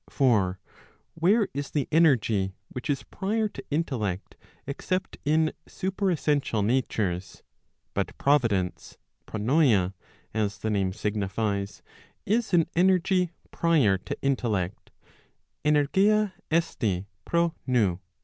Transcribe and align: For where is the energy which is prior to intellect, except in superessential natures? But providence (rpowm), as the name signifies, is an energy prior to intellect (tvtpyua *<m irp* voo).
For 0.09 0.57
where 1.13 1.47
is 1.53 1.69
the 1.69 1.87
energy 1.91 2.55
which 2.69 2.89
is 2.89 3.03
prior 3.03 3.47
to 3.49 3.63
intellect, 3.69 4.35
except 4.65 5.19
in 5.25 5.53
superessential 5.67 6.65
natures? 6.65 7.43
But 7.93 8.17
providence 8.17 8.97
(rpowm), 9.27 9.93
as 10.33 10.57
the 10.57 10.71
name 10.71 10.91
signifies, 10.93 11.83
is 12.25 12.51
an 12.51 12.65
energy 12.75 13.29
prior 13.51 13.99
to 13.99 14.19
intellect 14.23 14.89
(tvtpyua 15.63 16.33
*<m 16.49 16.59
irp* 16.59 17.53
voo). 17.67 17.99